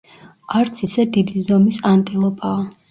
არც 0.61 0.81
ისე 0.87 1.05
დიდი 1.19 1.45
ზომის 1.51 1.81
ანტილოპაა. 1.95 2.71